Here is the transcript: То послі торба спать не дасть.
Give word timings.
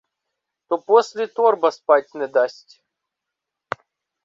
То 0.69 0.77
послі 0.87 1.27
торба 1.41 1.71
спать 1.77 2.11
не 2.23 2.27
дасть. 2.39 2.75